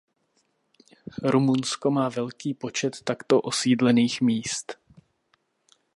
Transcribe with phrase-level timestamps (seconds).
[1.23, 4.77] Rumunsko má velký počet takto osídlených míst.